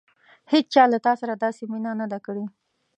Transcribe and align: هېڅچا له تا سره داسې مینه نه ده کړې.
هېڅچا 0.51 0.83
له 0.91 0.97
تا 1.05 1.13
سره 1.21 1.33
داسې 1.43 1.63
مینه 1.71 1.91
نه 2.01 2.05
ده 2.11 2.19
کړې. 2.25 2.45